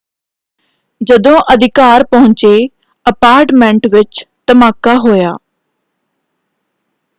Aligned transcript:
ਜਦੋਂ 1.01 1.35
ਅਧਿਕਾਰ 1.53 2.03
ਪਹੁੰਚੇ 2.05 2.53
ਅਪਾਰਟਮੈਂਟ 3.05 3.87
ਵਿੱਚ 3.93 4.25
ਧਮਾਕਾ 4.47 4.97
ਹੋਇਆ। 4.99 5.35